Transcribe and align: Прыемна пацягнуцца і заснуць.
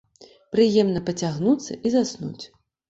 Прыемна 0.55 1.03
пацягнуцца 1.11 1.79
і 1.85 1.97
заснуць. 1.99 2.45